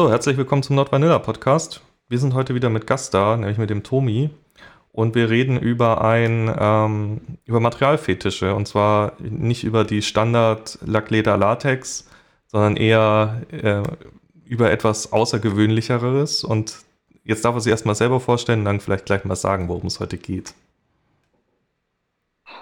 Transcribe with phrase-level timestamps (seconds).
[0.00, 1.82] So, herzlich willkommen zum Nordvanilla Podcast.
[2.08, 4.30] Wir sind heute wieder mit Gast da, nämlich mit dem Tomi.
[4.92, 11.36] Und wir reden über ein ähm, über Materialfetische und zwar nicht über die Standard Lackleder
[11.36, 12.08] Latex,
[12.46, 13.82] sondern eher äh,
[14.46, 16.44] über etwas Außergewöhnlicheres.
[16.44, 16.78] Und
[17.22, 20.00] jetzt darf er sich erstmal selber vorstellen und dann vielleicht gleich mal sagen, worum es
[20.00, 20.54] heute geht.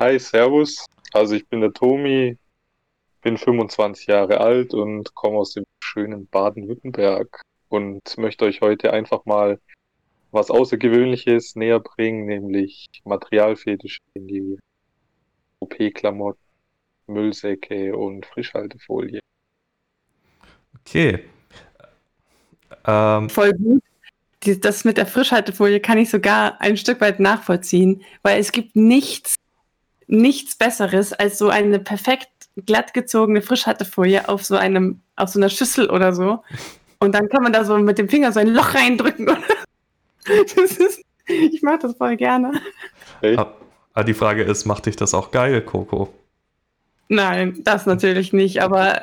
[0.01, 0.84] Hi, Servus.
[1.12, 2.37] Also ich bin der Tomi,
[3.28, 9.27] bin 25 Jahre alt und komme aus dem schönen Baden-Württemberg und möchte euch heute einfach
[9.27, 9.60] mal
[10.30, 14.59] was Außergewöhnliches näher bringen, nämlich Materialfetisch in die
[15.60, 16.41] OP-Klamotten,
[17.06, 19.20] Müllsäcke und Frischhaltefolie.
[20.80, 21.24] Okay.
[22.87, 23.82] Ähm, Voll gut.
[24.63, 29.35] Das mit der Frischhaltefolie kann ich sogar ein Stück weit nachvollziehen, weil es gibt nichts,
[30.07, 35.48] nichts Besseres als so eine perfekt glatt gezogene Frischhaltefolie auf so einem, auf so einer
[35.48, 36.42] Schüssel oder so.
[37.01, 39.28] Und dann kann man da so mit dem Finger so ein Loch reindrücken.
[40.26, 42.60] Ist, ich mache das voll gerne.
[43.20, 43.36] Hey.
[43.36, 43.56] Aber
[43.95, 46.12] ah, die Frage ist, macht dich das auch geil, Coco?
[47.09, 49.02] Nein, das natürlich nicht, aber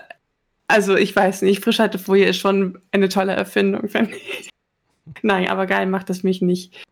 [0.68, 4.50] also ich weiß nicht, Frischhaltefolie ist schon eine tolle Erfindung, finde ich.
[5.22, 6.86] Nein, aber geil macht es mich nicht.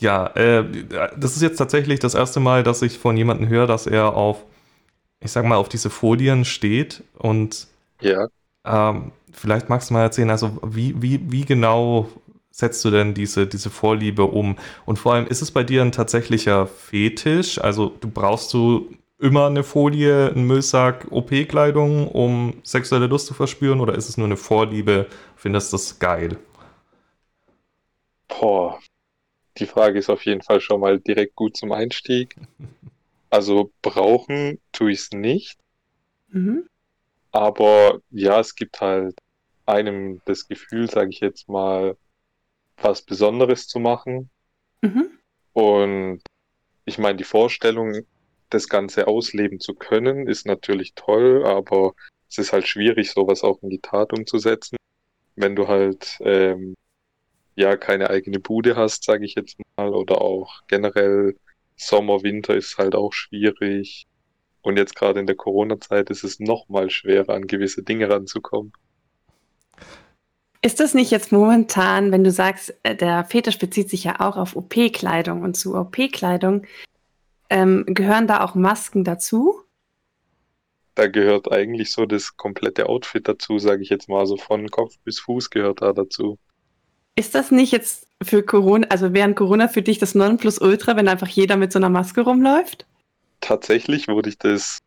[0.00, 0.64] Ja, äh,
[1.16, 4.44] das ist jetzt tatsächlich das erste Mal, dass ich von jemandem höre, dass er auf,
[5.20, 7.66] ich sag mal, auf diese Folien steht und
[8.00, 8.28] ja.
[8.64, 12.08] ähm, vielleicht magst du mal erzählen, also wie, wie, wie genau
[12.50, 14.56] setzt du denn diese, diese Vorliebe um?
[14.84, 17.58] Und vor allem, ist es bei dir ein tatsächlicher Fetisch?
[17.60, 23.80] Also du brauchst du immer eine Folie, einen Müllsack, OP-Kleidung, um sexuelle Lust zu verspüren?
[23.80, 25.06] Oder ist es nur eine Vorliebe?
[25.36, 26.36] Findest du das geil?
[28.26, 28.78] Boah,
[29.58, 32.36] die Frage ist auf jeden Fall schon mal direkt gut zum Einstieg.
[33.30, 35.58] Also brauchen tue ich es nicht.
[36.28, 36.68] Mhm.
[37.30, 39.18] Aber ja, es gibt halt
[39.66, 41.96] einem das Gefühl, sage ich jetzt mal,
[42.78, 44.30] was Besonderes zu machen.
[44.80, 45.10] Mhm.
[45.52, 46.22] Und
[46.84, 48.06] ich meine, die Vorstellung,
[48.50, 51.92] das Ganze ausleben zu können, ist natürlich toll, aber
[52.30, 54.76] es ist halt schwierig, sowas auch in die Tat umzusetzen.
[55.36, 56.74] Wenn du halt ähm,
[57.56, 61.36] ja keine eigene Bude hast, sage ich jetzt mal, oder auch generell
[61.78, 64.06] Sommer, Winter ist halt auch schwierig.
[64.60, 68.72] Und jetzt gerade in der Corona-Zeit ist es noch mal schwerer, an gewisse Dinge ranzukommen.
[70.60, 74.36] Ist das nicht jetzt momentan, wenn du sagst, äh, der Fetisch bezieht sich ja auch
[74.36, 76.66] auf OP-Kleidung und zu OP-Kleidung,
[77.48, 79.62] ähm, gehören da auch Masken dazu?
[80.96, 84.26] Da gehört eigentlich so das komplette Outfit dazu, sage ich jetzt mal.
[84.26, 86.38] So von Kopf bis Fuß gehört da dazu.
[87.14, 91.28] Ist das nicht jetzt für Corona, also während Corona für dich das Nonplusultra, wenn einfach
[91.28, 92.86] jeder mit so einer Maske rumläuft?
[93.40, 94.78] Tatsächlich wurde ich das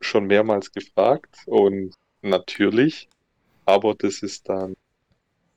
[0.00, 3.08] schon mehrmals gefragt und natürlich,
[3.64, 4.74] aber das ist dann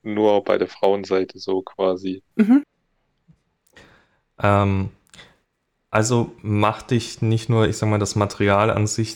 [0.01, 2.23] nur bei der Frauenseite so quasi.
[2.35, 2.63] Mhm.
[4.41, 4.90] Ähm,
[5.91, 9.16] also macht dich nicht nur, ich sag mal, das Material an sich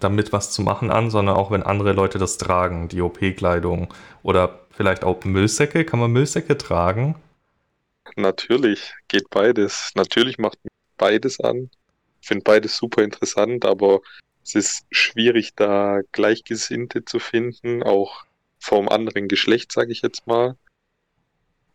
[0.00, 3.92] damit was zu machen an, sondern auch wenn andere Leute das tragen, die OP-Kleidung
[4.22, 5.84] oder vielleicht auch Müllsäcke.
[5.84, 7.14] Kann man Müllsäcke tragen?
[8.16, 9.92] Natürlich, geht beides.
[9.94, 10.58] Natürlich macht
[10.96, 11.70] beides an.
[12.20, 14.00] Ich finde beides super interessant, aber
[14.44, 18.24] es ist schwierig, da Gleichgesinnte zu finden, auch
[18.58, 20.56] vom anderen Geschlecht, sage ich jetzt mal.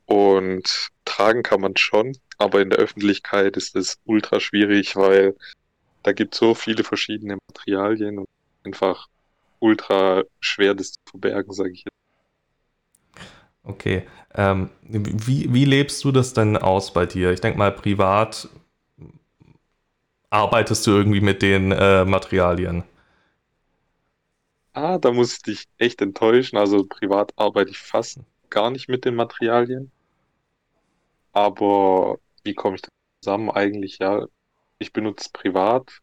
[0.06, 5.36] Und tragen kann man schon, aber in der Öffentlichkeit ist es ultra schwierig, weil
[6.04, 8.28] da gibt es so viele verschiedene Materialien und
[8.64, 9.08] einfach
[9.60, 11.97] ultra schwer, das zu verbergen, sage ich jetzt.
[13.68, 14.04] Okay.
[14.34, 17.32] Ähm, wie, wie lebst du das denn aus bei dir?
[17.32, 18.48] Ich denke mal, privat
[20.30, 22.84] arbeitest du irgendwie mit den äh, Materialien?
[24.74, 26.56] Ah, da muss ich dich echt enttäuschen.
[26.58, 29.92] Also privat arbeite ich fast gar nicht mit den Materialien.
[31.32, 32.90] Aber wie komme ich da
[33.24, 33.50] zusammen?
[33.50, 34.26] Eigentlich ja,
[34.80, 36.00] ich benutze es privat.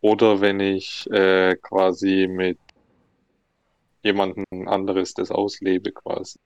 [0.00, 2.58] Oder wenn ich äh, quasi mit
[4.06, 6.38] jemandem anderes das auslebe quasi.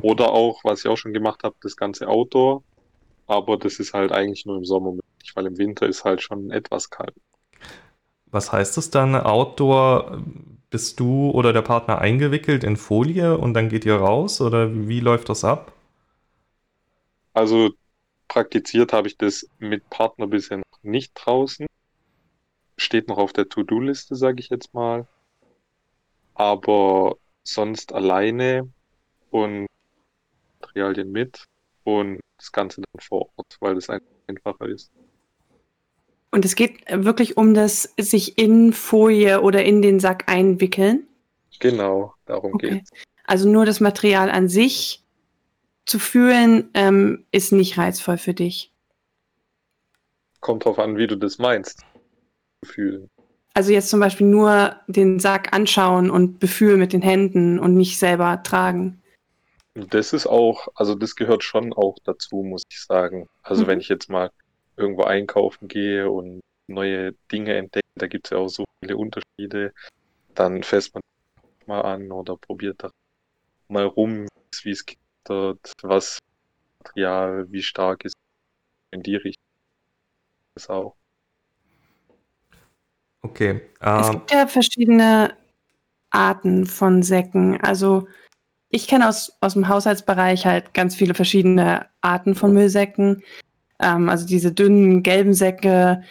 [0.00, 2.62] Oder auch, was ich auch schon gemacht habe, das ganze Outdoor.
[3.26, 6.50] Aber das ist halt eigentlich nur im Sommer möglich, weil im Winter ist halt schon
[6.50, 7.14] etwas kalt.
[8.26, 9.14] Was heißt das dann?
[9.14, 10.22] Outdoor,
[10.70, 15.00] bist du oder der Partner eingewickelt in Folie und dann geht ihr raus oder wie
[15.00, 15.72] läuft das ab?
[17.32, 17.70] Also
[18.28, 21.66] praktiziert habe ich das mit Partner bisher noch nicht draußen.
[22.76, 25.06] Steht noch auf der To-Do-Liste, sage ich jetzt mal.
[26.34, 28.68] Aber sonst alleine
[29.30, 29.66] und
[30.60, 31.44] Materialien mit
[31.84, 34.90] und das Ganze dann vor Ort, weil das einfacher ist.
[36.30, 41.06] Und es geht wirklich um das sich in Folie oder in den Sack einwickeln?
[41.60, 42.70] Genau, darum okay.
[42.70, 42.88] geht
[43.24, 45.04] Also nur das Material an sich
[45.86, 48.72] zu fühlen, ähm, ist nicht reizvoll für dich.
[50.40, 51.84] Kommt drauf an, wie du das meinst.
[52.64, 53.08] Fühlen.
[53.54, 57.98] Also jetzt zum Beispiel nur den Sack anschauen und befühlen mit den Händen und nicht
[57.98, 59.00] selber tragen.
[59.74, 63.28] Das ist auch, also das gehört schon auch dazu, muss ich sagen.
[63.42, 63.66] Also mhm.
[63.68, 64.30] wenn ich jetzt mal
[64.76, 69.72] irgendwo einkaufen gehe und neue Dinge entdecke, da gibt es ja auch so viele Unterschiede,
[70.34, 71.02] dann fässt man
[71.66, 72.90] mal an oder probiert da
[73.68, 74.26] mal rum,
[74.62, 76.18] wie es geht dort, was
[76.80, 78.14] Material, wie stark ist
[78.90, 79.42] in die Richtung.
[80.54, 80.96] Das auch.
[83.24, 83.62] Okay.
[83.80, 85.34] Ähm, es gibt ja verschiedene
[86.10, 87.58] Arten von Säcken.
[87.60, 88.06] Also
[88.68, 93.22] ich kenne aus, aus dem Haushaltsbereich halt ganz viele verschiedene Arten von Müllsäcken.
[93.80, 96.02] Ähm, also diese dünnen gelben Säcke,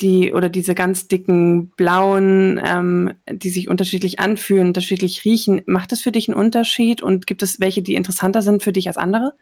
[0.00, 5.62] die oder diese ganz dicken blauen, ähm, die sich unterschiedlich anfühlen, unterschiedlich riechen.
[5.66, 8.86] Macht das für dich einen Unterschied und gibt es welche, die interessanter sind für dich
[8.86, 9.34] als andere?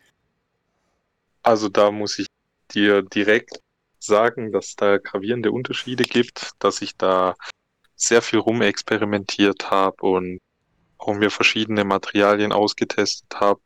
[1.43, 2.27] Also da muss ich
[2.75, 3.61] dir direkt
[4.03, 7.35] sagen, dass da gravierende Unterschiede gibt, dass ich da
[7.97, 10.41] sehr viel rumexperimentiert habe und
[10.99, 13.61] auch mir verschiedene Materialien ausgetestet habe.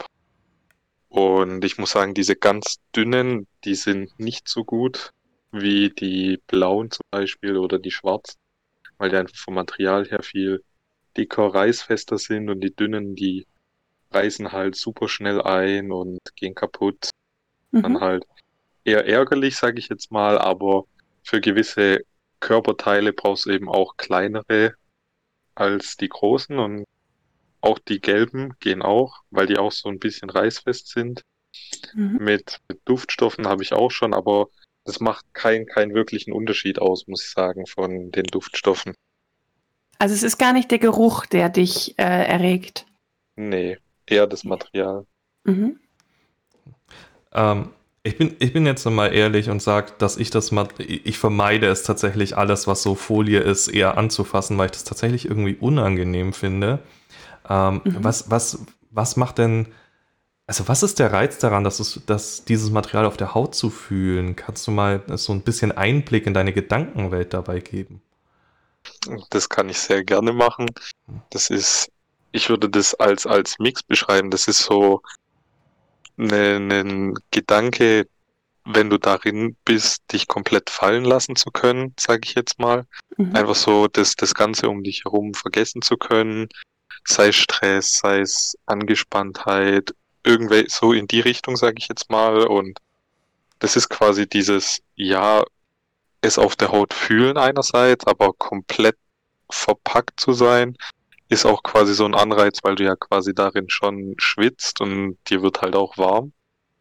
[1.08, 5.10] Und ich muss sagen, diese ganz dünnen, die sind nicht so gut
[5.50, 8.38] wie die blauen zum Beispiel oder die schwarzen,
[8.96, 10.64] weil die einfach vom Material her viel
[11.16, 13.46] dicker, reißfester sind und die dünnen, die
[14.10, 17.10] reißen halt super schnell ein und gehen kaputt.
[17.70, 17.82] Mhm.
[17.82, 18.24] Dann halt
[18.84, 20.84] eher ärgerlich, sage ich jetzt mal, aber
[21.22, 22.00] für gewisse
[22.40, 24.74] Körperteile brauchst du eben auch kleinere
[25.54, 26.86] als die großen und
[27.60, 31.22] auch die gelben gehen auch, weil die auch so ein bisschen reißfest sind.
[31.94, 32.18] Mhm.
[32.20, 34.48] Mit, mit Duftstoffen habe ich auch schon, aber
[34.84, 38.94] das macht keinen keinen wirklichen Unterschied aus, muss ich sagen, von den Duftstoffen.
[39.98, 42.86] Also es ist gar nicht der Geruch, der dich äh, erregt.
[43.36, 45.06] Nee, eher das Material.
[45.44, 45.78] Mhm.
[47.32, 47.70] Ähm,
[48.04, 51.68] ich bin, ich bin jetzt mal ehrlich und sage, dass ich das mal, ich vermeide
[51.68, 56.32] es tatsächlich alles, was so Folie ist, eher anzufassen, weil ich das tatsächlich irgendwie unangenehm
[56.32, 56.80] finde.
[57.48, 57.96] Ähm, mhm.
[58.00, 58.58] was, was,
[58.90, 59.68] was macht denn,
[60.48, 63.70] also was ist der Reiz daran, dass, es, dass dieses Material auf der Haut zu
[63.70, 64.34] fühlen?
[64.34, 68.02] Kannst du mal so ein bisschen Einblick in deine Gedankenwelt dabei geben?
[69.30, 70.66] Das kann ich sehr gerne machen.
[71.30, 71.92] Das ist,
[72.32, 74.30] ich würde das als, als Mix beschreiben.
[74.30, 75.02] Das ist so,
[76.18, 78.06] ein ne, Gedanke,
[78.64, 82.86] wenn du darin bist, dich komplett fallen lassen zu können, sage ich jetzt mal.
[83.16, 83.34] Mhm.
[83.34, 86.48] Einfach so das, das Ganze um dich herum vergessen zu können,
[87.04, 89.94] sei es Stress, sei es Angespanntheit,
[90.24, 92.46] irgendwelche so in die Richtung, sage ich jetzt mal.
[92.46, 92.78] Und
[93.58, 95.42] das ist quasi dieses, ja,
[96.20, 98.96] es auf der Haut fühlen einerseits, aber komplett
[99.50, 100.76] verpackt zu sein,
[101.32, 105.42] ist auch quasi so ein Anreiz, weil du ja quasi darin schon schwitzt und dir
[105.42, 106.32] wird halt auch warm.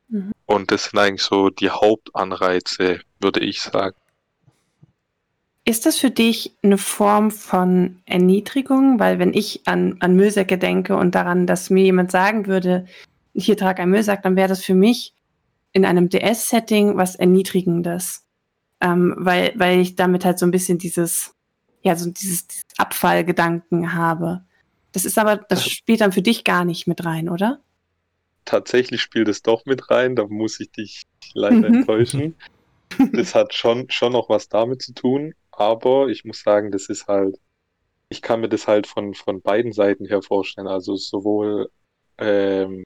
[0.10, 0.34] Mhm.
[0.46, 3.96] Und das sind eigentlich so die Hauptanreize, würde ich sagen.
[5.64, 9.00] Ist das für dich eine Form von Erniedrigung?
[9.00, 12.88] Weil wenn ich an, an Müllsäcke denke und daran, dass mir jemand sagen würde,
[13.34, 15.14] hier trage ein Müllsack, dann wäre das für mich
[15.72, 18.26] in einem DS-Setting was Erniedrigendes.
[18.82, 21.36] Ähm, weil, weil ich damit halt so ein bisschen dieses
[21.82, 24.44] ja, so dieses, dieses Abfallgedanken habe.
[24.92, 27.60] Das ist aber, das spielt dann für dich gar nicht mit rein, oder?
[28.46, 31.76] Tatsächlich spielt es doch mit rein, da muss ich dich leider mhm.
[31.76, 32.36] enttäuschen.
[33.14, 37.08] Das hat schon, schon noch was damit zu tun, aber ich muss sagen, das ist
[37.08, 37.40] halt,
[38.10, 40.68] ich kann mir das halt von, von beiden Seiten her vorstellen.
[40.68, 41.72] Also sowohl
[42.18, 42.84] ähm,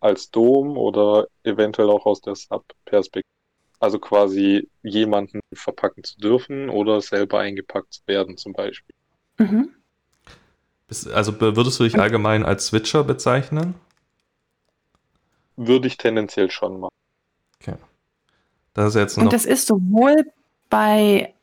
[0.00, 3.37] als Dom oder eventuell auch aus der Sub-Perspektive
[3.80, 8.94] also quasi jemanden verpacken zu dürfen oder selber eingepackt zu werden zum Beispiel.
[9.38, 9.70] Mhm.
[11.12, 13.74] Also würdest du dich allgemein als Switcher bezeichnen?
[15.56, 16.94] Würde ich tendenziell schon machen.
[17.60, 17.76] Okay.
[18.74, 20.32] Das ist jetzt noch Und das ist sowohl
[20.70, 21.34] bei,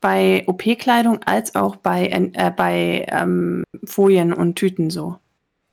[0.00, 5.18] bei OP-Kleidung als auch bei, äh, bei ähm, Folien und Tüten so.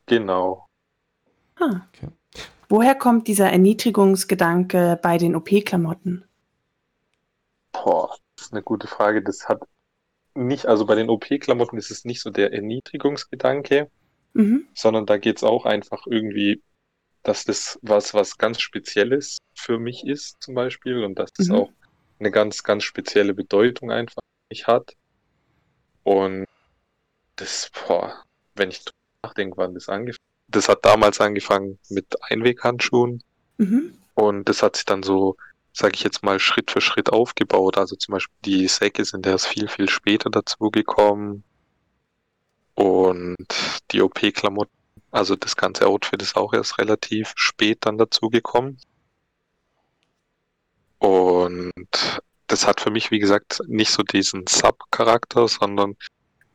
[0.07, 0.65] Genau.
[1.57, 1.81] Ah.
[1.93, 2.09] Okay.
[2.71, 6.23] Woher kommt dieser Erniedrigungsgedanke bei den OP-Klamotten?
[7.73, 9.21] Boah, das ist eine gute Frage.
[9.21, 9.63] Das hat
[10.35, 13.91] nicht, also bei den OP-Klamotten ist es nicht so der Erniedrigungsgedanke,
[14.31, 14.69] mhm.
[14.73, 16.63] sondern da geht es auch einfach irgendwie,
[17.23, 21.55] dass das was, was ganz Spezielles für mich ist, zum Beispiel, und dass das mhm.
[21.55, 21.71] auch
[22.19, 24.95] eine ganz, ganz spezielle Bedeutung einfach nicht hat.
[26.03, 26.45] Und
[27.35, 28.23] das, boah,
[28.55, 28.85] wenn ich
[29.23, 33.23] nachdenke, wann das angefangen das hat damals angefangen mit Einweghandschuhen.
[33.57, 33.97] Mhm.
[34.13, 35.37] Und das hat sich dann so,
[35.73, 37.77] sage ich jetzt mal, Schritt für Schritt aufgebaut.
[37.77, 41.43] Also zum Beispiel die Säcke sind erst viel, viel später dazugekommen.
[42.75, 43.35] Und
[43.91, 44.71] die OP-Klamotten,
[45.11, 48.77] also das ganze Outfit ist auch erst relativ spät dann dazugekommen.
[50.99, 51.71] Und
[52.47, 55.95] das hat für mich, wie gesagt, nicht so diesen Sub-Charakter, sondern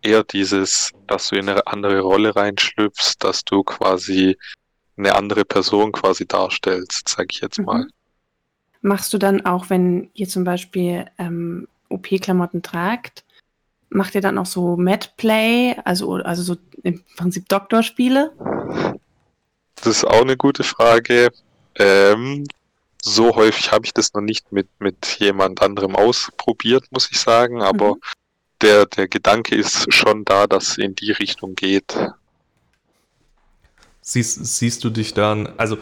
[0.02, 4.36] eher dieses, dass du in eine andere Rolle reinschlüpfst, dass du quasi
[4.96, 7.84] eine andere Person quasi darstellst, sage ich jetzt mal.
[7.84, 7.90] Mhm.
[8.82, 13.24] Machst du dann auch, wenn ihr zum Beispiel ähm, OP-Klamotten tragt,
[13.88, 18.32] macht ihr dann auch so Mad-Play, also, also so im Prinzip Doktorspiele?
[19.76, 21.30] Das ist auch eine gute Frage.
[21.76, 22.46] Ähm,
[23.02, 27.62] so häufig habe ich das noch nicht mit, mit jemand anderem ausprobiert, muss ich sagen,
[27.62, 28.00] aber mhm.
[28.62, 31.96] Der, der Gedanke ist schon da, dass es in die Richtung geht.
[34.00, 35.78] Siehst, siehst du dich dann, also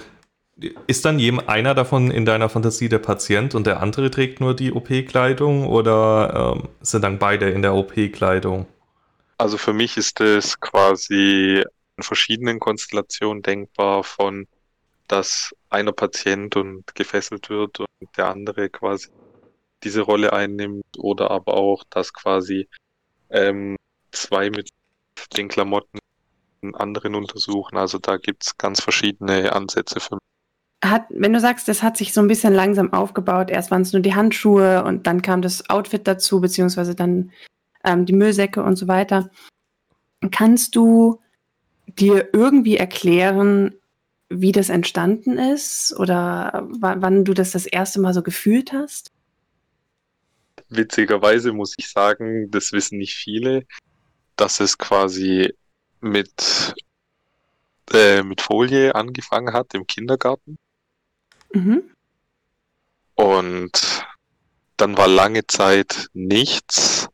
[0.87, 4.55] ist dann jedem, einer davon in deiner Fantasie der Patient und der andere trägt nur
[4.55, 8.67] die OP-Kleidung oder ähm, sind dann beide in der OP-Kleidung?
[9.37, 11.65] Also für mich ist es quasi
[11.97, 14.47] in verschiedenen Konstellationen denkbar von,
[15.09, 19.09] dass einer Patient und gefesselt wird und der andere quasi
[19.85, 22.69] diese Rolle einnimmt oder aber auch, dass quasi
[23.31, 23.77] ähm,
[24.13, 24.71] zwei mit
[25.37, 25.99] den Klamotten
[26.75, 27.77] anderen untersuchen.
[27.77, 30.25] Also da gibt es ganz verschiedene Ansätze für mich
[30.91, 33.93] hat, wenn du sagst, das hat sich so ein bisschen langsam aufgebaut, erst waren es
[33.93, 37.33] nur die Handschuhe und dann kam das Outfit dazu, beziehungsweise dann
[37.85, 39.31] ähm, die Müllsäcke und so weiter.
[40.31, 41.21] Kannst du
[41.87, 43.75] dir irgendwie erklären,
[44.29, 49.11] wie das entstanden ist oder wann du das das erste Mal so gefühlt hast?
[50.69, 53.65] Witzigerweise muss ich sagen, das wissen nicht viele,
[54.37, 55.55] dass es quasi
[56.01, 56.75] mit,
[57.93, 60.57] äh, mit Folie angefangen hat im Kindergarten.
[61.53, 61.83] Mhm.
[63.15, 64.05] Und
[64.77, 67.09] dann war lange Zeit nichts.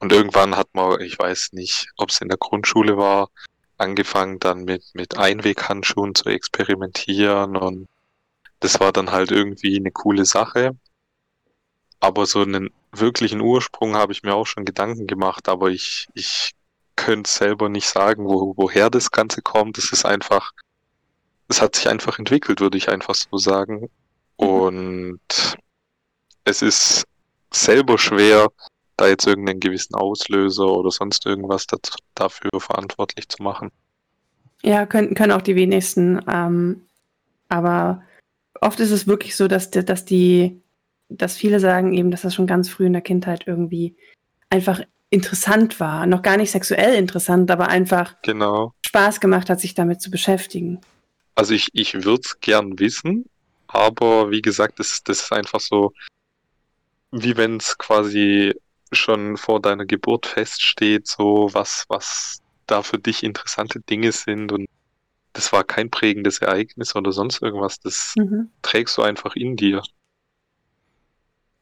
[0.00, 3.30] Und irgendwann hat man, ich weiß nicht, ob es in der Grundschule war,
[3.76, 7.88] angefangen dann mit, mit Einweghandschuhen zu experimentieren und
[8.60, 10.76] das war dann halt irgendwie eine coole Sache.
[12.00, 16.52] Aber so einen wirklichen Ursprung habe ich mir auch schon Gedanken gemacht, aber ich, ich
[16.96, 19.78] könnte selber nicht sagen, wo, woher das Ganze kommt.
[19.78, 20.52] Es ist einfach
[21.48, 23.88] es hat sich einfach entwickelt, würde ich einfach so sagen.
[24.36, 25.20] Und
[26.44, 27.04] es ist
[27.50, 28.48] selber schwer,
[28.96, 33.70] da jetzt irgendeinen gewissen Auslöser oder sonst irgendwas dazu, dafür verantwortlich zu machen.
[34.62, 36.20] Ja, können, können auch die wenigsten.
[36.28, 36.82] Ähm,
[37.48, 38.02] aber
[38.60, 40.60] oft ist es wirklich so, dass, dass die,
[41.08, 43.96] dass viele sagen eben, dass das schon ganz früh in der Kindheit irgendwie
[44.50, 46.06] einfach interessant war.
[46.06, 48.74] Noch gar nicht sexuell interessant, aber einfach genau.
[48.86, 50.80] Spaß gemacht hat, sich damit zu beschäftigen.
[51.34, 53.24] Also ich, ich würde es gern wissen,
[53.68, 55.92] aber wie gesagt, das, das ist einfach so,
[57.10, 58.54] wie wenn es quasi
[58.92, 64.66] schon vor deiner Geburt feststeht, so was, was da für dich interessante Dinge sind und
[65.32, 68.50] das war kein prägendes Ereignis oder sonst irgendwas, das mhm.
[68.62, 69.82] trägst du einfach in dir.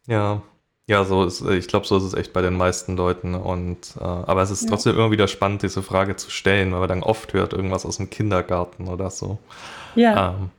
[0.07, 0.43] Ja,
[0.89, 3.35] ja, so ist, ich glaube, so ist es echt bei den meisten Leuten.
[3.35, 4.69] Und äh, aber es ist ja.
[4.71, 7.97] trotzdem immer wieder spannend, diese Frage zu stellen, weil man dann oft hört irgendwas aus
[7.97, 9.39] dem Kindergarten oder so.
[9.97, 10.31] Ja.
[10.31, 10.51] Ähm,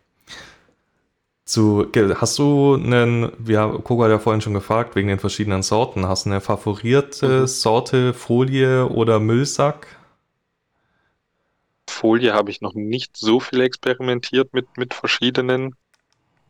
[1.46, 6.06] zu, hast du einen, ja, Kogo hat ja vorhin schon gefragt, wegen den verschiedenen Sorten,
[6.06, 7.48] hast du eine favorierte mhm.
[7.48, 9.88] Sorte Folie oder Müllsack?
[11.90, 15.76] Folie habe ich noch nicht so viel experimentiert mit, mit verschiedenen.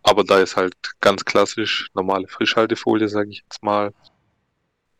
[0.07, 3.93] Aber da ist halt ganz klassisch normale Frischhaltefolie, sage ich jetzt mal.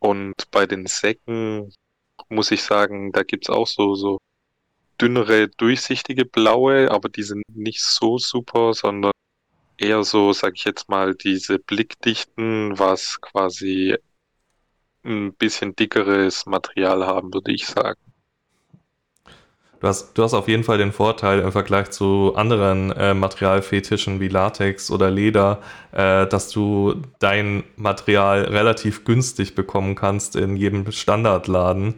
[0.00, 1.72] Und bei den Säcken
[2.28, 4.18] muss ich sagen, da gibt's auch so, so
[5.00, 9.12] dünnere, durchsichtige blaue, aber die sind nicht so super, sondern
[9.78, 13.96] eher so, sag ich jetzt mal, diese blickdichten, was quasi
[15.04, 17.98] ein bisschen dickeres Material haben, würde ich sagen.
[19.80, 24.18] Du hast, du hast auf jeden Fall den Vorteil im Vergleich zu anderen äh, Materialfetischen
[24.18, 25.60] wie Latex oder Leder,
[25.92, 31.94] äh, dass du dein Material relativ günstig bekommen kannst in jedem Standardladen.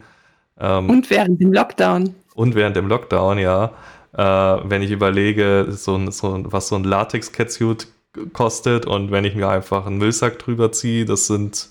[0.59, 2.13] Ähm, und während dem Lockdown.
[2.35, 3.71] Und während dem Lockdown, ja.
[4.13, 7.87] Äh, wenn ich überlege, so ein, so ein, was so ein Latex-Catsuit
[8.33, 11.69] kostet und wenn ich mir einfach einen Müllsack drüber ziehe, das sind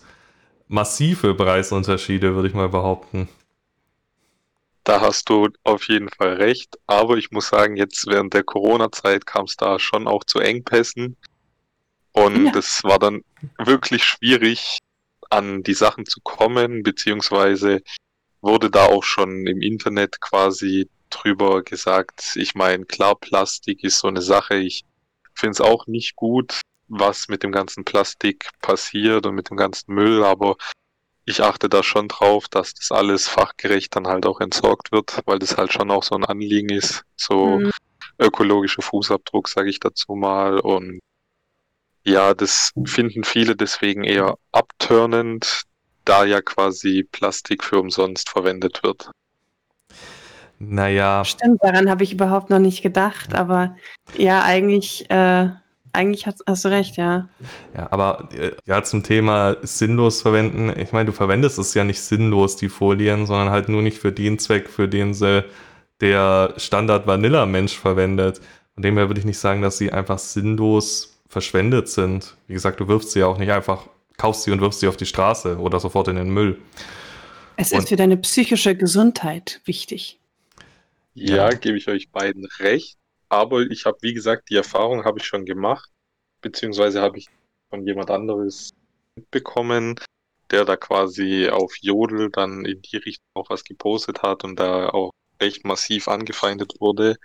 [0.67, 3.29] massive Preisunterschiede, würde ich mal behaupten.
[4.91, 6.77] Da hast du auf jeden Fall recht.
[6.89, 11.17] Aber ich muss sagen, jetzt während der Corona-Zeit kam es da schon auch zu Engpässen.
[12.11, 12.91] Und es ja.
[12.91, 13.23] war dann
[13.57, 14.79] wirklich schwierig,
[15.31, 17.83] an die Sachen zu kommen, beziehungsweise
[18.41, 22.33] wurde da auch schon im Internet quasi drüber gesagt.
[22.35, 24.57] Ich meine, klar, Plastik ist so eine Sache.
[24.57, 24.85] Ich
[25.35, 29.95] finde es auch nicht gut, was mit dem ganzen Plastik passiert und mit dem ganzen
[29.95, 30.57] Müll, aber
[31.31, 35.39] ich achte da schon drauf, dass das alles fachgerecht dann halt auch entsorgt wird, weil
[35.39, 37.71] das halt schon auch so ein Anliegen ist, so mhm.
[38.19, 40.59] ökologischer Fußabdruck, sage ich dazu mal.
[40.59, 41.01] Und
[42.05, 45.63] ja, das finden viele deswegen eher abturnend,
[46.05, 49.11] da ja quasi Plastik für umsonst verwendet wird.
[50.59, 51.25] Naja.
[51.25, 53.77] Stimmt, daran habe ich überhaupt noch nicht gedacht, aber
[54.17, 55.49] ja, eigentlich, äh,
[55.93, 57.29] eigentlich hast, hast, du recht, ja.
[57.75, 62.01] Ja, aber äh, ja, zum Thema sinnlos verwenden, ich meine, du verwendest es ja nicht
[62.01, 65.45] sinnlos, die Folien, sondern halt nur nicht für den Zweck, für den sie
[66.01, 68.41] der Standard-Vanilla-Mensch verwendet.
[68.75, 72.37] Von dem her würde ich nicht sagen, dass sie einfach sinnlos verschwendet sind.
[72.47, 74.97] Wie gesagt, du wirfst sie ja auch nicht einfach, kaufst sie und wirfst sie auf
[74.97, 76.59] die Straße oder sofort in den Müll.
[77.57, 80.19] Es und ist für deine psychische Gesundheit wichtig.
[81.15, 82.97] Ja, gebe ich euch beiden recht.
[83.31, 85.91] Aber ich habe, wie gesagt, die Erfahrung habe ich schon gemacht,
[86.43, 87.29] beziehungsweise habe ich
[87.71, 88.71] von jemand anderes
[89.17, 89.99] mitbekommen,
[90.51, 94.91] der da quasi auf Jodel dann in die Richtung auch was gepostet hat und da
[94.91, 97.17] auch recht massiv angefeindet wurde.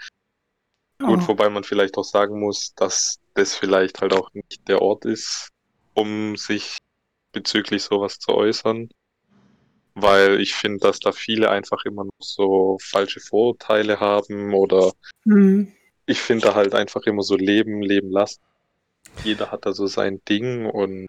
[1.02, 1.08] Oh.
[1.08, 5.04] Gut, wobei man vielleicht auch sagen muss, dass das vielleicht halt auch nicht der Ort
[5.04, 5.50] ist,
[5.94, 6.78] um sich
[7.34, 8.90] bezüglich sowas zu äußern
[9.96, 14.92] weil ich finde, dass da viele einfach immer noch so falsche Vorurteile haben oder
[15.24, 15.72] mhm.
[16.06, 18.42] Ich finde da halt einfach immer so leben, leben lassen.
[19.24, 21.08] Jeder hat da so sein Ding und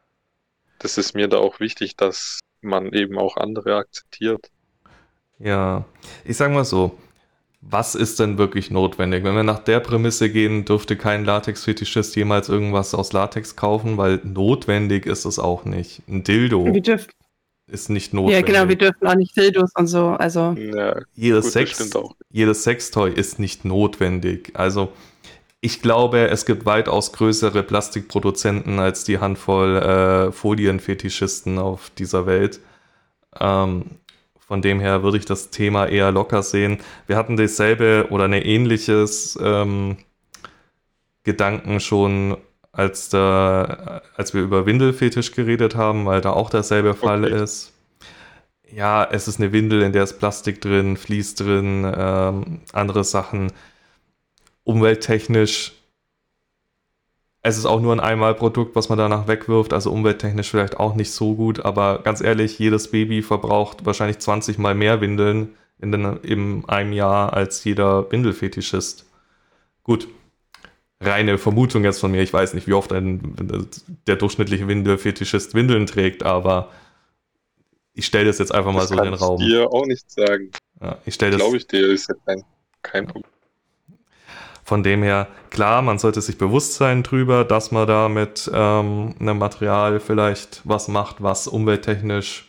[0.79, 4.51] das ist mir da auch wichtig, dass man eben auch andere akzeptiert.
[5.39, 5.85] Ja,
[6.25, 6.97] ich sag mal so,
[7.61, 9.25] was ist denn wirklich notwendig?
[9.25, 14.21] Wenn wir nach der Prämisse gehen, dürfte kein Latex-Fetischist jemals irgendwas aus Latex kaufen, weil
[14.23, 16.03] notwendig ist es auch nicht.
[16.09, 16.73] Ein Dildo.
[16.73, 17.11] Wir dürfen,
[17.69, 18.49] ist nicht notwendig.
[18.49, 20.09] Ja, genau, wir dürfen auch nicht Dildos und so.
[20.09, 20.53] Also.
[20.53, 21.91] Ja, jedes, gut, Sex,
[22.31, 24.53] jedes Sextoy ist nicht notwendig.
[24.55, 24.93] Also
[25.61, 32.61] ich glaube, es gibt weitaus größere Plastikproduzenten als die Handvoll äh, Folienfetischisten auf dieser Welt.
[33.41, 33.87] Ähm,
[34.39, 36.79] von dem her würde ich das Thema eher locker sehen.
[37.09, 39.97] Wir hatten dasselbe oder ein ähnliches ähm,
[41.25, 42.37] Gedanken schon
[42.77, 46.99] als, da, als wir über Windelfetisch geredet haben, weil da auch derselbe okay.
[46.99, 47.73] Fall ist.
[48.71, 53.53] Ja, es ist eine Windel, in der ist Plastik drin, Vlies drin, ähm, andere Sachen.
[54.65, 55.73] Umwelttechnisch,
[57.41, 61.13] es ist auch nur ein Einmalprodukt, was man danach wegwirft, also umwelttechnisch vielleicht auch nicht
[61.13, 66.17] so gut, aber ganz ehrlich, jedes Baby verbraucht wahrscheinlich 20 mal mehr Windeln in, den,
[66.19, 69.07] in einem Jahr als jeder Windelfetischist.
[69.85, 70.09] Gut,
[71.01, 72.23] reine Vermutung jetzt von mir.
[72.23, 73.71] Ich weiß nicht, wie oft ein,
[74.07, 76.71] der durchschnittliche Windelfetischist Windeln trägt, aber
[77.93, 79.41] ich stelle das jetzt einfach mal das so in den Raum.
[79.41, 80.51] Ich dir auch nicht sagen.
[80.81, 81.41] Ja, ich stelle das.
[81.41, 82.45] Glaube ich dir, ist ja kein,
[82.83, 83.31] kein Problem.
[84.65, 89.15] Von dem her, klar, man sollte sich bewusst sein drüber, dass man da mit ähm,
[89.21, 92.49] einem Material vielleicht was macht, was umwelttechnisch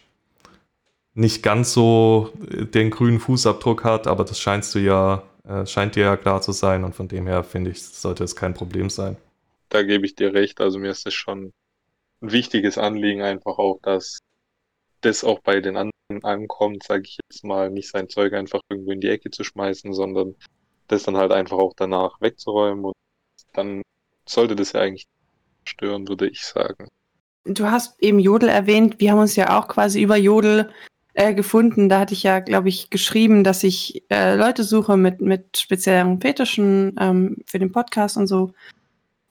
[1.13, 6.03] nicht ganz so den grünen Fußabdruck hat, aber das scheinst du ja äh, scheint dir
[6.03, 9.17] ja klar zu sein und von dem her finde ich, sollte es kein Problem sein.
[9.69, 10.61] Da gebe ich dir recht.
[10.61, 11.51] Also mir ist es schon
[12.21, 14.19] ein wichtiges Anliegen einfach auch, dass
[15.01, 15.91] das auch bei den anderen
[16.23, 19.93] ankommt, sage ich jetzt mal, nicht sein Zeug einfach irgendwo in die Ecke zu schmeißen,
[19.93, 20.35] sondern
[20.87, 22.95] das dann halt einfach auch danach wegzuräumen und
[23.53, 23.81] dann
[24.25, 25.05] sollte das ja eigentlich
[25.65, 26.87] stören, würde ich sagen.
[27.45, 28.99] Du hast eben Jodel erwähnt.
[28.99, 30.69] Wir haben uns ja auch quasi über Jodel
[31.17, 31.89] äh, gefunden.
[31.89, 36.21] Da hatte ich ja, glaube ich, geschrieben, dass ich äh, Leute suche mit, mit speziellen
[36.21, 38.53] Fetischen ähm, für den Podcast und so.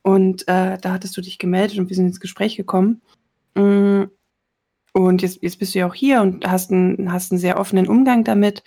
[0.03, 3.03] Und äh, da hattest du dich gemeldet und wir sind ins Gespräch gekommen.
[3.55, 4.05] Mm,
[4.95, 7.87] und jetzt, jetzt bist du ja auch hier und hast, ein, hast einen sehr offenen
[7.87, 8.65] Umgang damit.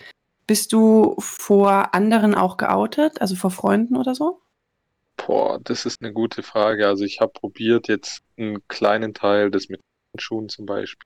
[0.47, 4.39] Bist du vor anderen auch geoutet, also vor Freunden oder so?
[5.17, 6.87] Boah, das ist eine gute Frage.
[6.87, 9.81] Also ich habe probiert, jetzt einen kleinen Teil des mit
[10.17, 11.05] Schuhen zum Beispiel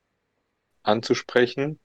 [0.84, 1.80] anzusprechen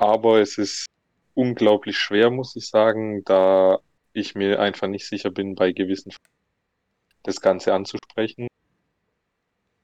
[0.00, 0.86] aber es ist
[1.34, 3.78] unglaublich schwer, muss ich sagen, da
[4.12, 6.12] ich mir einfach nicht sicher bin, bei gewissen
[7.22, 8.48] das Ganze anzusprechen.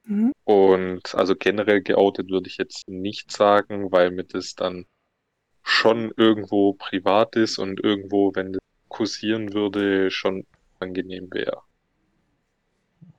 [0.05, 0.33] Mhm.
[0.45, 4.87] Und also generell geoutet würde ich jetzt nicht sagen, weil mir das dann
[5.63, 10.47] schon irgendwo privat ist und irgendwo, wenn das kursieren würde, schon
[10.79, 11.63] angenehm wäre.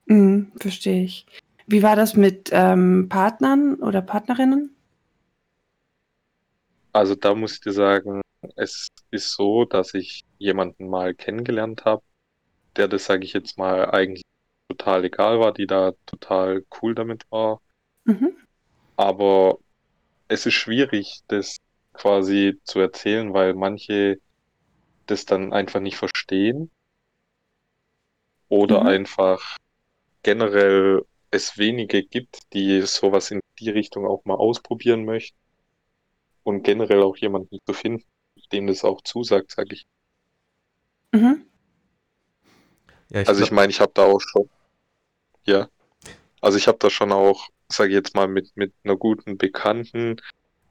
[0.06, 1.26] Mhm, verstehe ich.
[1.68, 4.77] Wie war das mit ähm, Partnern oder Partnerinnen?
[6.98, 8.22] Also da muss ich dir sagen,
[8.56, 12.02] es ist so, dass ich jemanden mal kennengelernt habe,
[12.76, 14.24] der das, sage ich jetzt mal, eigentlich
[14.68, 17.62] total egal war, die da total cool damit war.
[18.06, 18.36] Mhm.
[18.96, 19.60] Aber
[20.28, 21.58] es ist schwierig, das
[21.94, 24.20] quasi zu erzählen, weil manche
[25.06, 26.72] das dann einfach nicht verstehen
[28.50, 28.88] oder mhm.
[28.88, 29.58] einfach
[30.24, 35.38] generell es wenige gibt, die sowas in die Richtung auch mal ausprobieren möchten.
[36.48, 38.06] Und generell auch jemanden zu finden,
[38.54, 39.86] dem das auch zusagt, sage ich.
[41.12, 41.46] Mhm.
[43.10, 44.50] Ja, ich also ich meine, ich habe da auch schon,
[45.46, 45.68] ja,
[46.40, 50.22] also ich habe da schon auch, sage ich jetzt mal, mit, mit einer guten Bekannten,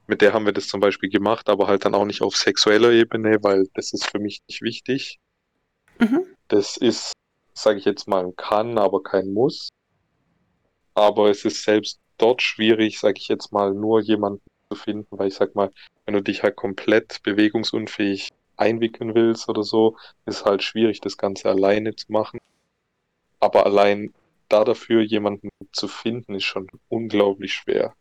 [0.07, 2.89] mit der haben wir das zum Beispiel gemacht, aber halt dann auch nicht auf sexueller
[2.89, 5.19] Ebene, weil das ist für mich nicht wichtig.
[5.99, 6.25] Mhm.
[6.47, 7.13] Das ist,
[7.53, 9.69] sage ich jetzt mal, ein kann, aber kein muss.
[10.95, 15.27] Aber es ist selbst dort schwierig, sage ich jetzt mal, nur jemanden zu finden, weil
[15.27, 15.71] ich sag mal,
[16.05, 21.49] wenn du dich halt komplett bewegungsunfähig einwickeln willst oder so, ist halt schwierig, das Ganze
[21.49, 22.39] alleine zu machen.
[23.39, 24.13] Aber allein
[24.49, 27.93] da dafür jemanden zu finden, ist schon unglaublich schwer.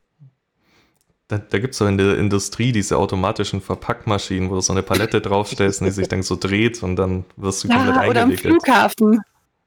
[1.29, 4.85] Da, da gibt es so in der Industrie diese automatischen Verpackmaschinen, wo du so eine
[4.85, 8.45] Palette draufstellst und die sich dann so dreht und dann wirst du ja, komplett eingewickelt.
[8.45, 9.21] Oder am Flughafen.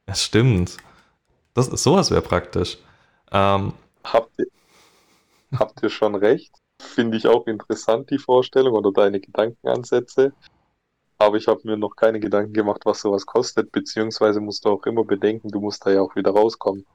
[0.07, 0.77] Ja, stimmt.
[1.53, 2.77] Das, sowas wäre praktisch.
[3.31, 3.73] Ähm,
[4.05, 4.45] habt, ihr,
[5.53, 6.51] habt ihr schon recht?
[6.79, 10.33] Finde ich auch interessant, die Vorstellung oder deine Gedankenansätze.
[11.17, 14.85] Aber ich habe mir noch keine Gedanken gemacht, was sowas kostet, beziehungsweise musst du auch
[14.85, 16.85] immer bedenken, du musst da ja auch wieder rauskommen.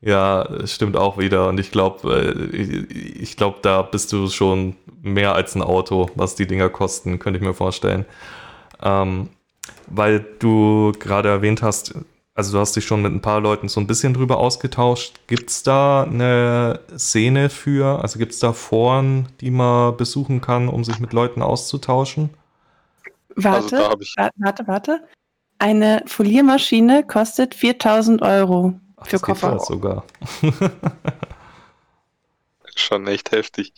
[0.00, 1.48] Ja, stimmt auch wieder.
[1.48, 6.34] Und ich glaube, äh, ich glaube, da bist du schon mehr als ein Auto, was
[6.34, 8.06] die Dinger kosten, könnte ich mir vorstellen.
[8.82, 9.28] Ähm,
[9.88, 11.94] weil du gerade erwähnt hast,
[12.40, 15.20] also du hast dich schon mit ein paar Leuten so ein bisschen drüber ausgetauscht.
[15.26, 20.70] Gibt es da eine Szene für, also gibt es da Foren, die man besuchen kann,
[20.70, 22.30] um sich mit Leuten auszutauschen?
[23.36, 24.04] Warte, also
[24.36, 25.06] warte, warte.
[25.58, 29.58] Eine Foliermaschine kostet 4000 Euro für Ach, Koffer.
[29.58, 30.04] sogar.
[32.74, 33.74] Schon echt heftig.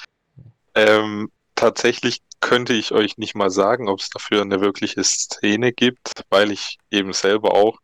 [0.76, 6.22] Ähm, tatsächlich könnte ich euch nicht mal sagen, ob es dafür eine wirkliche Szene gibt,
[6.30, 7.80] weil ich eben selber auch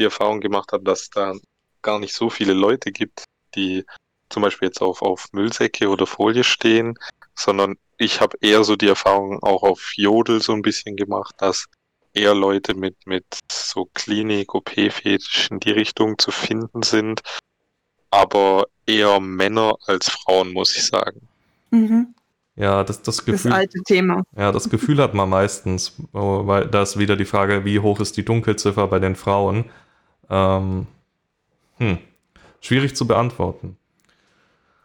[0.00, 1.34] die Erfahrung gemacht habe, dass da
[1.82, 3.84] gar nicht so viele Leute gibt, die
[4.28, 6.98] zum Beispiel jetzt auf, auf Müllsäcke oder Folie stehen,
[7.34, 11.66] sondern ich habe eher so die Erfahrung auch auf Jodel so ein bisschen gemacht, dass
[12.12, 17.20] eher Leute mit, mit so Klinik, OP-Fetisch in die Richtung zu finden sind,
[18.10, 21.28] aber eher Männer als Frauen, muss ich sagen.
[21.70, 22.14] Mhm.
[22.56, 23.50] Ja, das, das Gefühl.
[23.50, 24.22] Das alte Thema.
[24.36, 28.16] Ja, das Gefühl hat man meistens, weil da ist wieder die Frage, wie hoch ist
[28.16, 29.66] die Dunkelziffer bei den Frauen?
[30.30, 30.86] Ähm,
[31.78, 31.98] hm,
[32.60, 33.76] schwierig zu beantworten.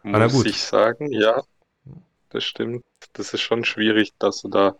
[0.02, 0.46] Muss gut.
[0.46, 1.42] ich sagen, ja,
[2.30, 2.84] das stimmt.
[3.12, 4.76] Das ist schon schwierig, dass du da,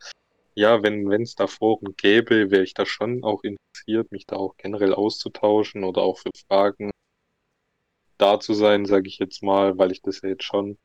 [0.55, 4.57] ja, wenn es da Foren gäbe, wäre ich da schon auch interessiert, mich da auch
[4.57, 6.91] generell auszutauschen oder auch für Fragen
[8.19, 10.79] da zu sein, sage ich jetzt mal, weil ich das ja jetzt schon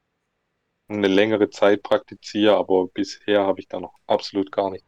[0.88, 4.86] eine längere Zeit praktiziere, aber bisher habe ich da noch absolut gar nicht.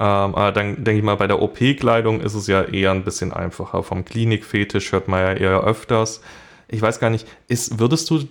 [0.00, 3.34] Ähm, aber dann denke ich mal, bei der OP-Kleidung ist es ja eher ein bisschen
[3.34, 3.82] einfacher.
[3.82, 6.22] Vom Klinikfetisch hört man ja eher öfters.
[6.68, 8.26] Ich weiß gar nicht, ist, würdest du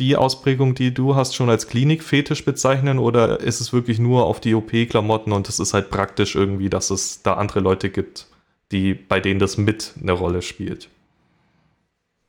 [0.00, 4.40] die Ausprägung, die du hast, schon als Klinikfetisch bezeichnen oder ist es wirklich nur auf
[4.40, 8.26] die OP-Klamotten und es ist halt praktisch irgendwie, dass es da andere Leute gibt,
[8.72, 10.88] die, bei denen das mit eine Rolle spielt?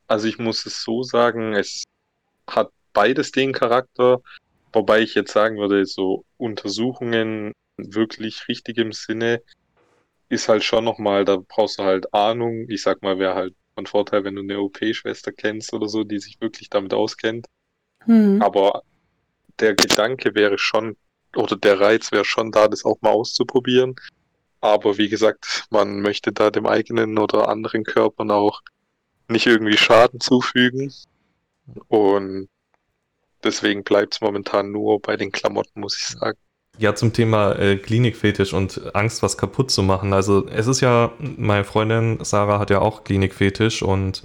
[0.07, 1.85] Also ich muss es so sagen, es
[2.47, 4.21] hat beides den Charakter,
[4.71, 9.41] wobei ich jetzt sagen würde, so Untersuchungen wirklich richtig im Sinne
[10.29, 12.65] ist halt schon nochmal, da brauchst du halt Ahnung.
[12.69, 16.19] Ich sag mal, wäre halt von Vorteil, wenn du eine OP-Schwester kennst oder so, die
[16.19, 17.47] sich wirklich damit auskennt.
[18.05, 18.41] Hm.
[18.41, 18.83] Aber
[19.59, 20.97] der Gedanke wäre schon,
[21.35, 23.95] oder der Reiz wäre schon da, das auch mal auszuprobieren.
[24.61, 28.61] Aber wie gesagt, man möchte da dem eigenen oder anderen Körpern auch
[29.27, 30.93] nicht irgendwie Schaden zufügen.
[31.87, 32.49] Und
[33.43, 36.37] deswegen bleibt es momentan nur bei den Klamotten, muss ich sagen.
[36.79, 40.11] Ja, zum Thema äh, Klinikfetisch und Angst, was kaputt zu machen.
[40.11, 44.23] Also es ist ja, meine Freundin Sarah hat ja auch Klinikfetisch und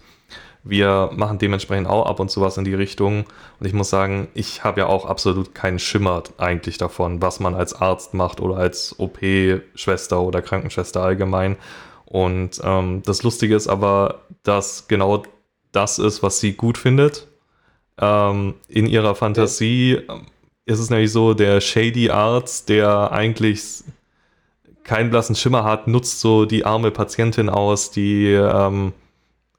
[0.64, 3.26] wir machen dementsprechend auch ab und zu was in die Richtung.
[3.61, 7.54] Und ich muss sagen, ich habe ja auch absolut keinen Schimmer eigentlich davon, was man
[7.54, 11.56] als Arzt macht oder als OP-Schwester oder Krankenschwester allgemein.
[12.06, 15.22] Und ähm, das Lustige ist aber, dass genau
[15.72, 17.28] das ist, was sie gut findet.
[18.00, 20.20] Ähm, in ihrer Fantasie ja.
[20.68, 23.83] Ist es nämlich so, der Shady Arzt, der eigentlich
[24.85, 28.92] keinen blassen Schimmer hat, nutzt so die arme Patientin aus, die ähm,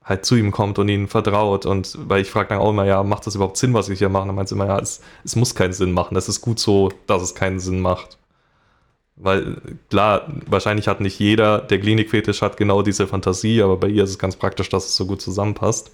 [0.04, 1.66] halt zu ihm kommt und ihn vertraut.
[1.66, 4.08] Und weil ich frage dann auch immer, ja, macht das überhaupt Sinn, was ich hier
[4.08, 4.26] mache?
[4.26, 6.16] dann meint sie immer, ja, es, es muss keinen Sinn machen.
[6.16, 8.16] Es ist gut so, dass es keinen Sinn macht.
[9.16, 9.56] Weil
[9.88, 14.10] klar, wahrscheinlich hat nicht jeder, der Klinikfetisch hat, genau diese Fantasie, aber bei ihr ist
[14.10, 15.90] es ganz praktisch, dass es so gut zusammenpasst.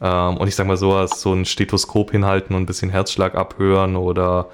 [0.00, 3.96] Ähm, und ich sag mal so, so ein Stethoskop hinhalten und ein bisschen Herzschlag abhören
[3.96, 4.50] oder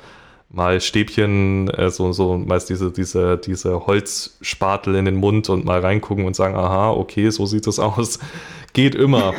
[0.50, 5.80] mal Stäbchen, äh, so, so meist diese, diese, diese Holzspatel in den Mund und mal
[5.80, 8.18] reingucken und sagen, aha, okay, so sieht das aus.
[8.72, 9.34] Geht immer.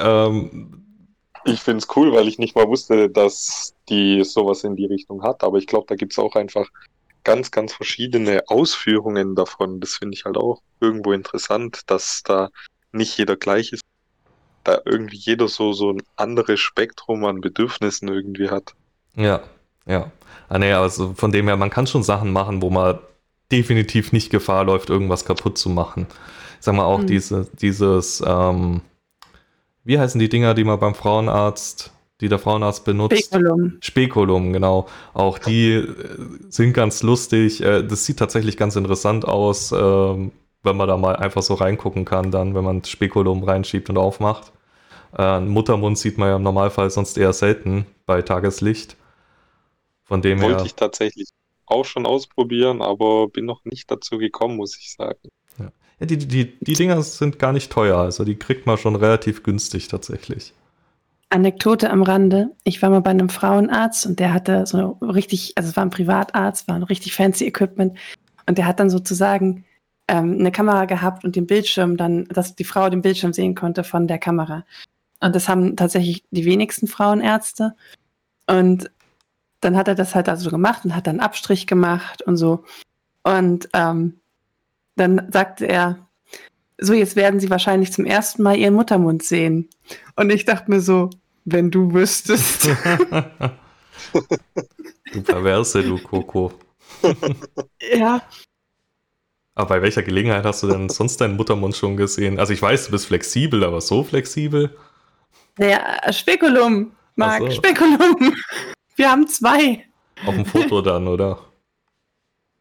[0.00, 0.84] ähm,
[1.44, 5.22] ich finde es cool, weil ich nicht mal wusste, dass die sowas in die Richtung
[5.22, 5.42] hat.
[5.42, 6.68] Aber ich glaube, da gibt es auch einfach
[7.24, 9.80] ganz, ganz verschiedene Ausführungen davon.
[9.80, 12.50] Das finde ich halt auch irgendwo interessant, dass da
[12.92, 13.82] nicht jeder gleich ist.
[14.68, 18.74] Da irgendwie jeder so, so ein anderes Spektrum an Bedürfnissen irgendwie hat.
[19.16, 19.40] Ja,
[19.86, 20.12] ja.
[20.50, 22.98] Ah, nee, also von dem her, man kann schon Sachen machen, wo man
[23.50, 26.06] definitiv nicht Gefahr läuft, irgendwas kaputt zu machen.
[26.58, 27.06] Ich sag mal auch mhm.
[27.06, 28.82] diese, dieses, ähm,
[29.84, 33.24] wie heißen die Dinger, die man beim Frauenarzt, die der Frauenarzt benutzt?
[33.24, 33.78] Spekulum.
[33.80, 34.86] Spekulum, genau.
[35.14, 35.94] Auch die äh,
[36.50, 37.62] sind ganz lustig.
[37.62, 42.04] Äh, das sieht tatsächlich ganz interessant aus, ähm, wenn man da mal einfach so reingucken
[42.04, 44.52] kann, dann, wenn man Spekulum reinschiebt und aufmacht.
[45.18, 48.96] Äh, Muttermund sieht man ja im Normalfall sonst eher selten bei Tageslicht.
[50.04, 50.66] Von dem Wollte her.
[50.66, 51.28] ich tatsächlich
[51.66, 55.18] auch schon ausprobieren, aber bin noch nicht dazu gekommen, muss ich sagen.
[55.58, 59.42] Ja, die, die, die Dinger sind gar nicht teuer, also die kriegt man schon relativ
[59.42, 60.54] günstig tatsächlich.
[61.30, 62.52] Anekdote am Rande.
[62.64, 65.90] Ich war mal bei einem Frauenarzt und der hatte so richtig, also es war ein
[65.90, 67.98] Privatarzt, war ein richtig fancy Equipment
[68.46, 69.66] und der hat dann sozusagen
[70.06, 73.84] ähm, eine Kamera gehabt und den Bildschirm dann, dass die Frau den Bildschirm sehen konnte
[73.84, 74.64] von der Kamera.
[75.20, 77.74] Und das haben tatsächlich die wenigsten Frauenärzte.
[78.46, 78.90] Und
[79.60, 82.64] dann hat er das halt also gemacht und hat dann Abstrich gemacht und so.
[83.24, 84.20] Und ähm,
[84.96, 85.98] dann sagte er,
[86.80, 89.68] so jetzt werden Sie wahrscheinlich zum ersten Mal Ihren Muttermund sehen.
[90.14, 91.10] Und ich dachte mir so,
[91.44, 92.68] wenn du wüsstest.
[95.12, 96.52] du Perverse, du Coco.
[97.96, 98.22] ja.
[99.54, 102.38] Aber bei welcher Gelegenheit hast du denn sonst deinen Muttermund schon gesehen?
[102.38, 104.76] Also ich weiß, du bist flexibel, aber so flexibel?
[105.58, 107.50] Naja, Spekulum, Marc, so.
[107.50, 108.34] Spekulum.
[108.96, 109.84] Wir haben zwei.
[110.26, 111.38] Auf dem Foto dann, oder?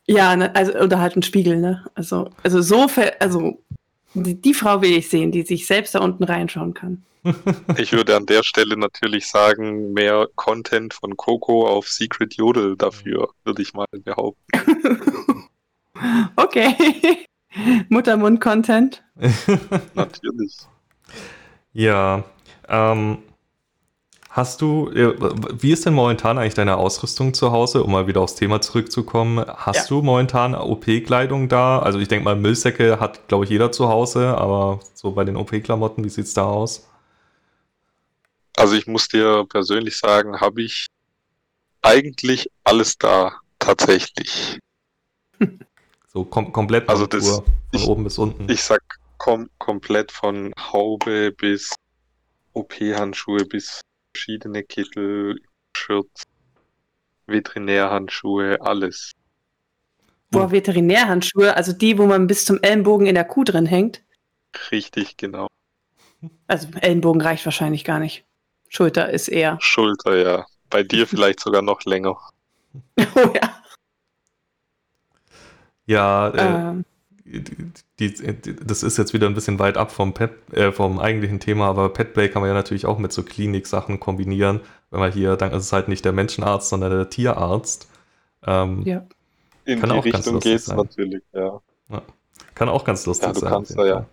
[0.08, 1.86] Ja, ne, also oder halt ein Spiegel, ne?
[1.96, 2.88] Also, also so,
[3.20, 3.62] also
[4.14, 7.04] die, die, Frau will ich sehen, die sich selbst da unten reinschauen kann.
[7.78, 13.30] Ich würde an der Stelle natürlich sagen, mehr Content von Coco auf Secret Jodel dafür,
[13.44, 14.40] würde ich mal behaupten.
[16.38, 16.74] okay.
[17.90, 19.04] Muttermund-Content.
[19.94, 20.56] natürlich.
[21.74, 22.24] Ja,
[22.68, 23.20] ähm,
[24.38, 25.16] Hast du, äh,
[25.60, 29.44] wie ist denn momentan eigentlich deine Ausrüstung zu Hause, um mal wieder aufs Thema zurückzukommen?
[29.44, 29.86] Hast ja.
[29.88, 31.80] du momentan OP-Kleidung da?
[31.80, 35.38] Also ich denke mal, Müllsäcke hat, glaube ich, jeder zu Hause, aber so bei den
[35.38, 36.88] OP-Klamotten, wie sieht es da aus?
[38.56, 40.86] Also ich muss dir persönlich sagen, habe ich
[41.82, 44.60] eigentlich alles da, tatsächlich.
[46.14, 48.50] So kom komplett also das, von ich, oben bis unten.
[48.50, 48.82] Ich sag
[49.18, 51.76] kom komplett von Haube bis
[52.58, 53.82] OP-Handschuhe bis
[54.14, 55.40] verschiedene Kittel,
[55.76, 56.24] Shirts,
[57.28, 59.12] Veterinärhandschuhe, alles.
[60.32, 64.04] Boah, Veterinärhandschuhe, also die, wo man bis zum Ellenbogen in der Kuh drin hängt?
[64.72, 65.48] Richtig, genau.
[66.48, 68.26] Also Ellenbogen reicht wahrscheinlich gar nicht.
[68.70, 69.58] Schulter ist eher.
[69.62, 70.46] Schulter, ja.
[70.70, 72.18] Bei dir vielleicht sogar noch länger.
[72.98, 73.64] oh ja.
[75.86, 76.86] Ja, äh, ähm
[77.28, 81.40] die, die, das ist jetzt wieder ein bisschen weit ab vom, Pet, äh, vom eigentlichen
[81.40, 84.62] Thema, aber Petplay kann man ja natürlich auch mit so Klinik-Sachen kombinieren.
[84.90, 87.90] Wenn man hier, dann ist es halt nicht der Menschenarzt, sondern der Tierarzt.
[88.46, 89.06] Ähm, ja.
[89.66, 91.62] In kann die auch Richtung geht es natürlich, ja.
[91.90, 92.02] ja.
[92.56, 93.50] Kann auch ganz lustig ja, du sein.
[93.50, 94.06] Kannst da, ja.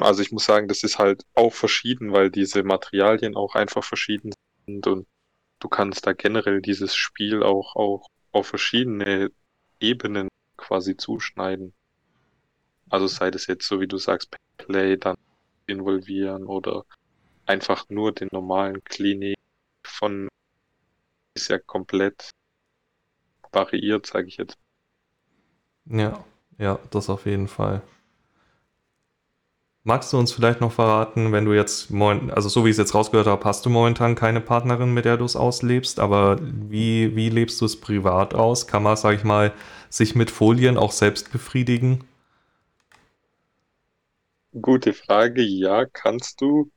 [0.00, 4.32] Also ich muss sagen, das ist halt auch verschieden, weil diese Materialien auch einfach verschieden
[4.66, 5.06] sind und
[5.60, 9.30] du kannst da generell dieses Spiel auch, auch auf verschiedene
[9.80, 11.74] Ebenen quasi zuschneiden.
[12.92, 15.16] Also sei das jetzt so, wie du sagst, Play dann
[15.66, 16.84] involvieren oder
[17.46, 19.38] einfach nur den normalen Klinik
[19.82, 20.28] von
[21.34, 22.28] ist ja komplett
[23.50, 24.58] variiert, sage ich jetzt.
[25.86, 26.22] Ja,
[26.58, 27.80] ja, das auf jeden Fall.
[29.84, 32.94] Magst du uns vielleicht noch verraten, wenn du jetzt, also so wie ich es jetzt
[32.94, 37.30] rausgehört habe, hast du momentan keine Partnerin, mit der du es auslebst, aber wie, wie
[37.30, 38.66] lebst du es privat aus?
[38.66, 39.54] Kann man, sag ich mal,
[39.88, 42.04] sich mit Folien auch selbst befriedigen?
[44.60, 46.70] Gute Frage, ja, kannst du.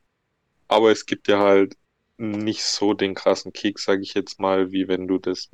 [0.70, 1.76] Aber es gibt ja halt
[2.18, 5.50] nicht so den krassen Kick, sage ich jetzt mal, wie wenn du das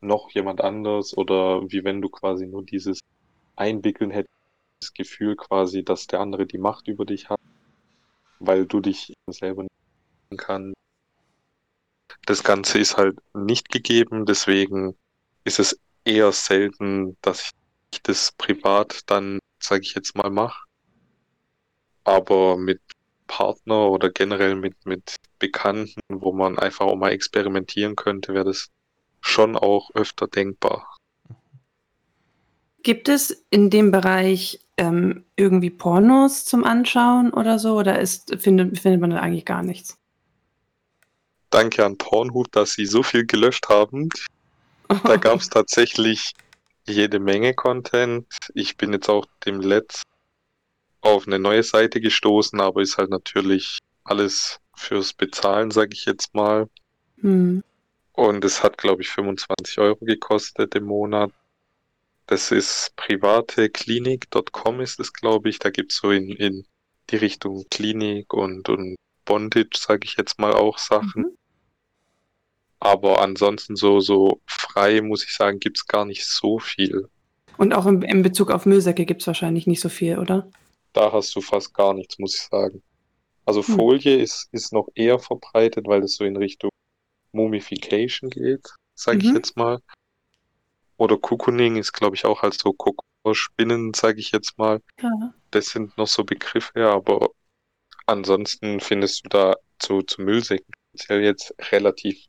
[0.00, 2.98] noch jemand anders oder wie wenn du quasi nur dieses
[3.54, 4.34] Einwickeln hättest,
[4.80, 7.38] das Gefühl quasi, dass der andere die Macht über dich hat,
[8.40, 10.74] weil du dich selber nicht kannst.
[12.26, 14.96] Das Ganze ist halt nicht gegeben, deswegen
[15.44, 17.50] ist es eher selten, dass
[17.92, 20.64] ich das privat dann, sage ich jetzt mal, mache
[22.10, 22.80] aber mit
[23.26, 28.68] Partner oder generell mit, mit Bekannten, wo man einfach auch mal experimentieren könnte, wäre das
[29.20, 30.96] schon auch öfter denkbar.
[32.82, 37.78] Gibt es in dem Bereich ähm, irgendwie Pornos zum Anschauen oder so?
[37.78, 39.96] Oder ist, findet, findet man da eigentlich gar nichts?
[41.50, 44.08] Danke an Pornhut, dass sie so viel gelöscht haben.
[45.04, 46.32] Da gab es tatsächlich
[46.86, 48.26] jede Menge Content.
[48.54, 50.02] Ich bin jetzt auch dem Letzt
[51.00, 56.34] auf eine neue Seite gestoßen, aber ist halt natürlich alles fürs Bezahlen, sage ich jetzt
[56.34, 56.68] mal.
[57.20, 57.62] Hm.
[58.12, 61.32] Und es hat, glaube ich, 25 Euro gekostet im Monat.
[62.26, 65.58] Das ist privateklinik.com ist es, glaube ich.
[65.58, 66.64] Da gibt es so in, in
[67.10, 71.22] die Richtung Klinik und, und Bondage, sage ich jetzt mal auch Sachen.
[71.22, 71.36] Mhm.
[72.78, 77.08] Aber ansonsten so, so frei, muss ich sagen, gibt es gar nicht so viel.
[77.58, 80.48] Und auch in, in Bezug auf Müllsäcke gibt es wahrscheinlich nicht so viel, oder?
[80.92, 82.82] Da hast du fast gar nichts, muss ich sagen.
[83.44, 83.76] Also hm.
[83.76, 86.70] Folie ist, ist noch eher verbreitet, weil es so in Richtung
[87.32, 89.24] Mumification geht, sage mhm.
[89.24, 89.80] ich jetzt mal.
[90.96, 92.74] Oder Cocooning ist, glaube ich, auch halt so
[93.32, 94.80] Spinnen, sage ich jetzt mal.
[95.00, 95.34] Ja.
[95.50, 97.30] Das sind noch so Begriffe, aber
[98.06, 102.26] ansonsten findest du da zu, zu Müllsäcken speziell jetzt relativ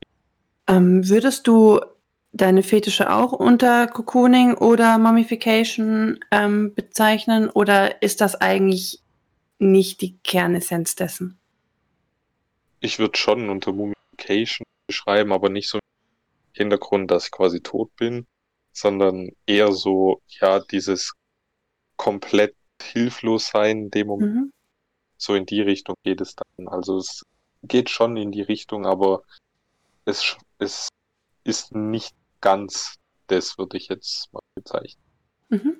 [0.67, 1.81] ähm, würdest du
[2.33, 9.01] deine Fetische auch unter Cocooning oder Mummification ähm, bezeichnen oder ist das eigentlich
[9.59, 11.37] nicht die Kernessenz dessen?
[12.79, 15.81] Ich würde schon unter Mummification beschreiben, aber nicht so im
[16.53, 18.25] Hintergrund, dass ich quasi tot bin,
[18.71, 21.13] sondern eher so, ja, dieses
[21.97, 24.35] komplett hilflos sein in dem Moment.
[24.35, 24.53] Mhm.
[25.17, 26.67] So in die Richtung geht es dann.
[26.67, 27.23] Also es
[27.61, 29.21] geht schon in die Richtung, aber
[30.05, 30.87] es es
[31.43, 32.95] ist nicht ganz
[33.27, 35.01] das, würde ich jetzt mal bezeichnen.
[35.49, 35.75] Mhm.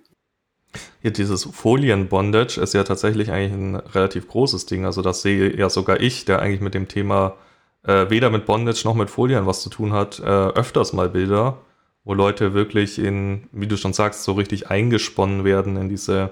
[1.03, 4.85] Ja, dieses Folien-Bondage ist ja tatsächlich eigentlich ein relativ großes Ding.
[4.85, 7.35] Also das sehe ja sogar ich, der eigentlich mit dem Thema
[7.83, 11.57] äh, weder mit Bondage noch mit Folien was zu tun hat, äh, öfters mal Bilder,
[12.03, 16.31] wo Leute wirklich in, wie du schon sagst, so richtig eingesponnen werden in diese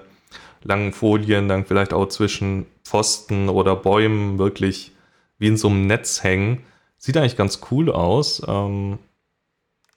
[0.62, 4.92] langen Folien, dann vielleicht auch zwischen Pfosten oder Bäumen wirklich
[5.38, 6.64] wie in so einem Netz hängen.
[6.98, 8.42] Sieht eigentlich ganz cool aus.
[8.46, 8.98] Ähm,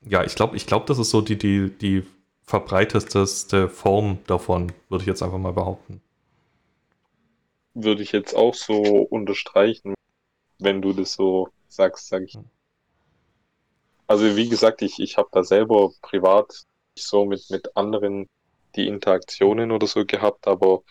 [0.05, 2.03] ja, ich glaube, ich glaube, das ist so die, die, die
[2.45, 6.01] verbreiteteste Form davon, würde ich jetzt einfach mal behaupten.
[7.73, 9.93] Würde ich jetzt auch so unterstreichen,
[10.59, 12.37] wenn du das so sagst, sage ich.
[14.07, 16.63] Also wie gesagt, ich, ich habe da selber privat
[16.97, 18.27] so mit, mit anderen
[18.75, 20.83] die Interaktionen oder so gehabt, aber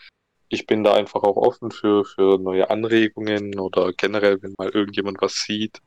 [0.49, 5.21] ich bin da einfach auch offen für, für neue Anregungen oder generell, wenn mal irgendjemand
[5.21, 5.79] was sieht,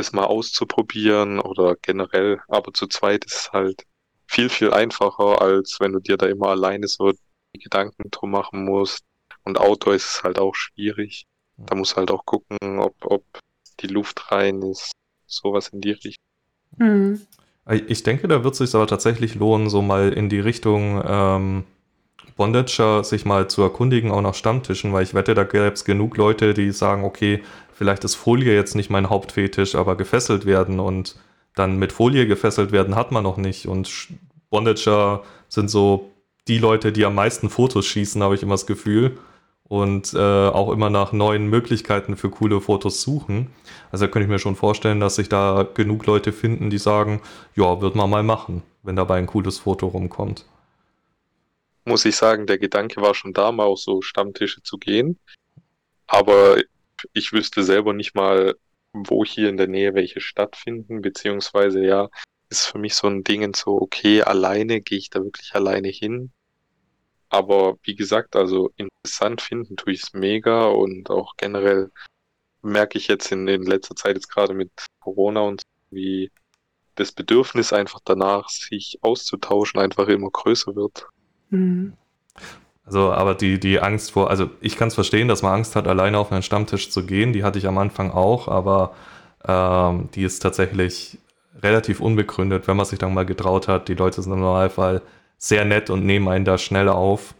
[0.00, 2.40] das mal auszuprobieren oder generell.
[2.48, 3.84] Aber zu zweit ist es halt
[4.26, 7.12] viel, viel einfacher, als wenn du dir da immer alleine so
[7.54, 9.04] die Gedanken drum machen musst.
[9.44, 11.26] Und Outdoor ist es halt auch schwierig.
[11.56, 13.24] Da muss halt auch gucken, ob, ob
[13.80, 14.92] die Luft rein ist.
[15.26, 16.24] Sowas in die Richtung.
[16.76, 17.26] Mhm.
[17.86, 21.64] Ich denke, da wird es sich aber tatsächlich lohnen, so mal in die Richtung ähm,
[22.36, 26.16] Bondager sich mal zu erkundigen, auch nach Stammtischen, weil ich wette, da gäbe es genug
[26.16, 27.42] Leute, die sagen, okay,
[27.80, 31.16] vielleicht ist Folie jetzt nicht mein Hauptfetisch, aber gefesselt werden und
[31.54, 33.64] dann mit Folie gefesselt werden hat man noch nicht.
[33.64, 34.08] Und
[34.50, 36.10] Bondager sind so
[36.46, 39.16] die Leute, die am meisten Fotos schießen, habe ich immer das Gefühl.
[39.64, 43.50] Und äh, auch immer nach neuen Möglichkeiten für coole Fotos suchen.
[43.90, 47.22] Also da könnte ich mir schon vorstellen, dass sich da genug Leute finden, die sagen,
[47.56, 50.44] ja, wird man mal machen, wenn dabei ein cooles Foto rumkommt.
[51.86, 55.18] Muss ich sagen, der Gedanke war schon da, mal auf so Stammtische zu gehen.
[56.06, 56.58] Aber
[57.12, 58.54] ich wüsste selber nicht mal,
[58.92, 62.08] wo hier in der Nähe welche stattfinden, beziehungsweise ja,
[62.48, 66.32] ist für mich so ein Ding so, okay, alleine gehe ich da wirklich alleine hin.
[67.28, 71.90] Aber wie gesagt, also interessant finden tue ich es mega und auch generell
[72.62, 76.30] merke ich jetzt in, in letzter Zeit jetzt gerade mit Corona und wie
[76.96, 81.08] das Bedürfnis einfach danach, sich auszutauschen, einfach immer größer wird.
[81.50, 81.96] Mhm.
[82.90, 85.86] Also, aber die, die Angst vor, also ich kann es verstehen, dass man Angst hat,
[85.86, 87.32] alleine auf einen Stammtisch zu gehen.
[87.32, 88.96] Die hatte ich am Anfang auch, aber
[89.46, 91.16] ähm, die ist tatsächlich
[91.62, 93.86] relativ unbegründet, wenn man sich dann mal getraut hat.
[93.86, 95.02] Die Leute sind im Normalfall
[95.38, 97.36] sehr nett und nehmen einen da schnell auf.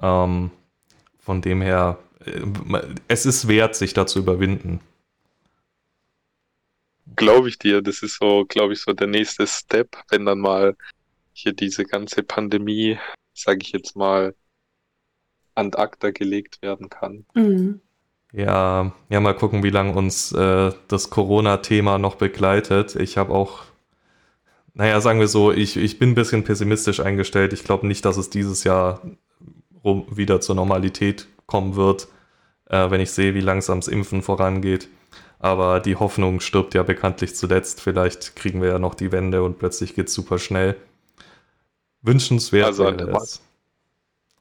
[0.00, 0.52] Ähm,
[1.18, 2.42] von dem her, äh,
[3.08, 4.78] es ist wert, sich da zu überwinden.
[7.16, 10.76] Glaube ich dir, das ist so, glaube ich, so der nächste Step, wenn dann mal
[11.32, 12.96] hier diese ganze Pandemie,
[13.32, 14.36] sage ich jetzt mal,
[15.54, 17.24] an acta gelegt werden kann.
[17.34, 17.80] Mhm.
[18.32, 22.96] Ja, ja, mal gucken, wie lange uns äh, das Corona-Thema noch begleitet.
[22.96, 23.62] Ich habe auch,
[24.74, 27.52] naja, sagen wir so, ich, ich bin ein bisschen pessimistisch eingestellt.
[27.52, 29.02] Ich glaube nicht, dass es dieses Jahr
[29.84, 32.08] wieder zur Normalität kommen wird,
[32.68, 34.88] äh, wenn ich sehe, wie langsam das Impfen vorangeht.
[35.38, 37.80] Aber die Hoffnung stirbt ja bekanntlich zuletzt.
[37.80, 40.74] Vielleicht kriegen wir ja noch die Wende und plötzlich geht es super schnell.
[42.02, 43.42] Wünschenswert also, wäre es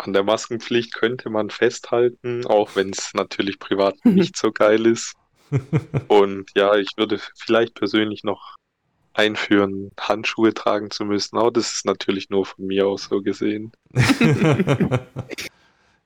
[0.05, 5.13] an der Maskenpflicht könnte man festhalten, auch wenn es natürlich privat nicht so geil ist.
[6.07, 8.55] Und ja, ich würde vielleicht persönlich noch
[9.13, 11.37] einführen, Handschuhe tragen zu müssen.
[11.37, 13.71] Aber das ist natürlich nur von mir aus so gesehen.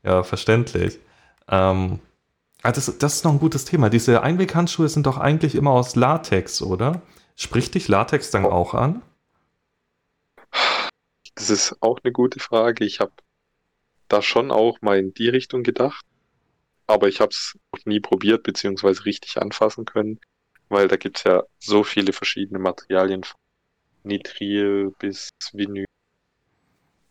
[0.04, 1.00] ja, verständlich.
[1.48, 2.00] Ähm,
[2.64, 3.90] ah, das, das ist noch ein gutes Thema.
[3.90, 7.02] Diese Einweghandschuhe sind doch eigentlich immer aus Latex, oder?
[7.36, 9.02] Spricht dich Latex dann auch an?
[11.36, 12.84] Das ist auch eine gute Frage.
[12.84, 13.12] Ich habe
[14.08, 16.06] da schon auch mal in die Richtung gedacht,
[16.88, 20.20] aber ich habe es noch nie probiert beziehungsweise richtig anfassen können,
[20.70, 23.38] weil da gibt es ja so viele verschiedene Materialien, von
[24.04, 25.86] Nitril bis Vinyl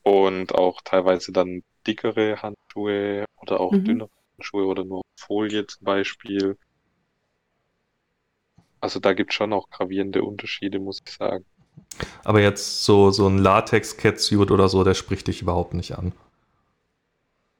[0.02, 3.84] und auch teilweise dann dickere Handschuhe oder auch mhm.
[3.84, 6.56] dünnere Handschuhe oder nur Folie zum Beispiel.
[8.80, 11.44] Also da gibt es schon auch gravierende Unterschiede, muss ich sagen.
[12.24, 16.12] Aber jetzt so, so ein Latex-Catsuit oder so, der spricht dich überhaupt nicht an.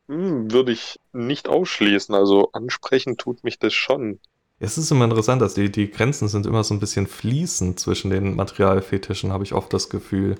[0.08, 2.14] Hm, würde ich nicht ausschließen.
[2.14, 4.20] Also ansprechen tut mich das schon.
[4.58, 8.10] Es ist immer interessant, dass die, die Grenzen sind immer so ein bisschen fließend zwischen
[8.10, 10.36] den Materialfetischen, habe ich oft das Gefühl.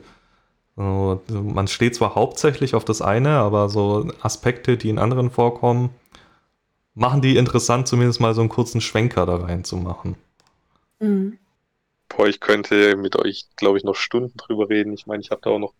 [0.77, 5.91] So, man steht zwar hauptsächlich auf das eine, aber so Aspekte, die in anderen vorkommen,
[6.95, 10.17] machen die interessant, zumindest mal so einen kurzen Schwenker da rein zu machen.
[10.99, 11.39] Mhm.
[12.09, 14.93] Boah, ich könnte mit euch, glaube ich, noch Stunden drüber reden.
[14.95, 15.75] Ich meine, ich habe da auch noch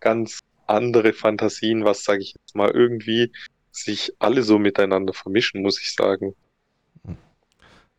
[0.00, 0.37] ganz
[0.68, 3.32] andere Fantasien, was sage ich jetzt mal, irgendwie
[3.70, 6.34] sich alle so miteinander vermischen, muss ich sagen.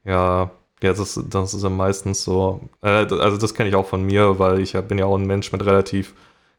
[0.03, 0.51] Ja,
[0.82, 2.61] ja, das, das ist ja meistens so.
[2.82, 5.51] Äh, also das kenne ich auch von mir, weil ich bin ja auch ein Mensch
[5.51, 6.13] mit relativ,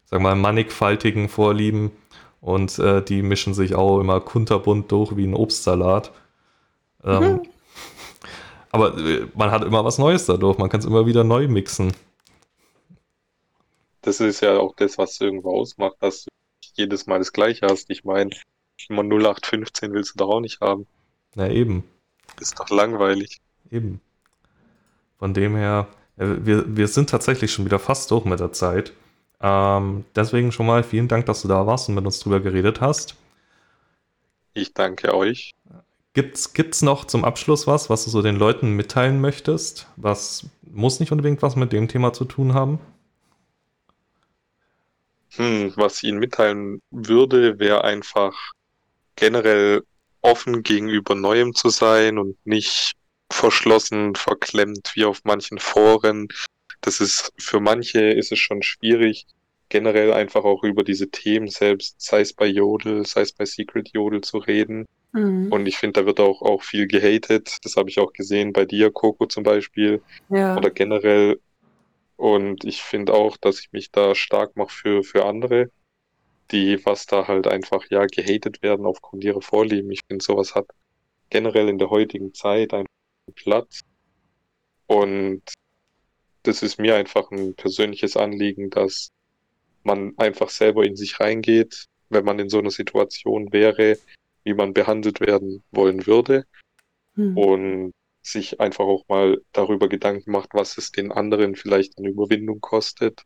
[0.05, 1.91] sag mal, mannigfaltigen Vorlieben
[2.39, 6.11] und äh, die mischen sich auch immer kunterbunt durch wie ein Obstsalat.
[7.03, 7.41] Ähm, mhm.
[8.71, 11.93] Aber äh, man hat immer was Neues dadurch, man kann es immer wieder neu mixen
[14.01, 16.31] das ist ja auch das, was irgendwo ausmacht, dass du
[16.75, 17.89] jedes Mal das Gleiche hast.
[17.89, 18.31] Ich meine,
[18.89, 20.87] immer 0815 willst du doch auch nicht haben.
[21.35, 21.83] Na eben.
[22.39, 23.39] Ist doch langweilig.
[23.69, 24.01] Eben.
[25.17, 28.93] Von dem her, wir, wir sind tatsächlich schon wieder fast durch mit der Zeit.
[29.39, 32.81] Ähm, deswegen schon mal vielen Dank, dass du da warst und mit uns drüber geredet
[32.81, 33.15] hast.
[34.53, 35.51] Ich danke euch.
[36.13, 39.87] Gibt's, gibt's noch zum Abschluss was, was du so den Leuten mitteilen möchtest?
[39.95, 42.79] Was muss nicht unbedingt was mit dem Thema zu tun haben?
[45.35, 48.33] Hm, was ich Ihnen mitteilen würde, wäre einfach
[49.15, 49.81] generell
[50.21, 52.93] offen gegenüber Neuem zu sein und nicht
[53.31, 56.27] verschlossen, verklemmt wie auf manchen Foren.
[56.81, 59.25] Das ist für manche ist es schon schwierig,
[59.69, 63.89] generell einfach auch über diese Themen selbst, sei es bei Jodel, sei es bei Secret
[63.93, 64.85] Jodel zu reden.
[65.13, 65.51] Mhm.
[65.51, 67.57] Und ich finde, da wird auch, auch viel gehatet.
[67.63, 70.01] Das habe ich auch gesehen bei dir, Coco zum Beispiel.
[70.29, 70.57] Ja.
[70.57, 71.39] Oder generell
[72.21, 75.71] und ich finde auch, dass ich mich da stark mache für, für andere,
[76.51, 79.89] die was da halt einfach ja gehatet werden aufgrund ihrer Vorlieben.
[79.89, 80.67] Ich finde, sowas hat
[81.31, 82.85] generell in der heutigen Zeit einen
[83.33, 83.79] Platz.
[84.85, 85.41] Und
[86.43, 89.09] das ist mir einfach ein persönliches Anliegen, dass
[89.81, 93.97] man einfach selber in sich reingeht, wenn man in so einer Situation wäre,
[94.43, 96.45] wie man behandelt werden wollen würde.
[97.15, 97.35] Hm.
[97.35, 102.61] Und sich einfach auch mal darüber Gedanken macht, was es den anderen vielleicht an Überwindung
[102.61, 103.23] kostet,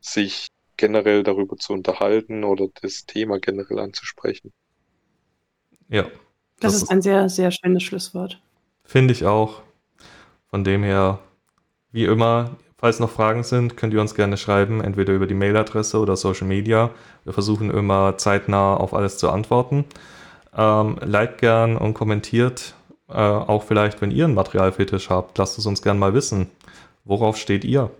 [0.00, 4.52] sich generell darüber zu unterhalten oder das Thema generell anzusprechen.
[5.88, 6.02] Ja.
[6.58, 8.40] Das, das ist ein sehr, sehr schönes Schlusswort.
[8.84, 9.62] Finde ich auch.
[10.48, 11.18] Von dem her,
[11.92, 15.98] wie immer, falls noch Fragen sind, könnt ihr uns gerne schreiben, entweder über die Mailadresse
[15.98, 16.90] oder Social Media.
[17.24, 19.84] Wir versuchen immer zeitnah auf alles zu antworten.
[20.56, 22.74] Ähm, liked gern und kommentiert
[23.08, 26.50] äh, auch vielleicht, wenn ihr einen Materialfetisch habt, lasst es uns gerne mal wissen.
[27.04, 27.90] Worauf steht ihr?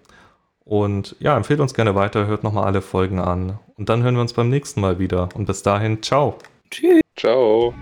[0.65, 3.59] Und ja, empfehlt uns gerne weiter, hört nochmal alle Folgen an.
[3.77, 5.29] Und dann hören wir uns beim nächsten Mal wieder.
[5.35, 6.37] Und bis dahin, ciao.
[6.71, 7.01] Tschüss.
[7.17, 7.73] Ciao.